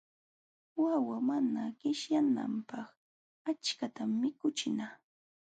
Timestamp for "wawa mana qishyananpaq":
0.83-2.87